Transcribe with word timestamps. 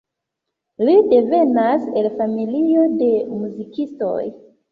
Li 0.87 0.95
devenas 1.09 1.85
el 2.01 2.09
familio 2.21 2.87
de 3.03 3.11
muzikistoj. 3.43 4.25